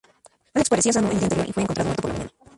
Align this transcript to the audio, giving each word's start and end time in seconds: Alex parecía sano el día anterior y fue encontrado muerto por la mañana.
Alex 0.55 0.67
parecía 0.67 0.93
sano 0.93 1.11
el 1.11 1.17
día 1.19 1.25
anterior 1.25 1.47
y 1.47 1.53
fue 1.53 1.61
encontrado 1.61 1.89
muerto 1.89 2.01
por 2.01 2.11
la 2.11 2.17
mañana. 2.17 2.31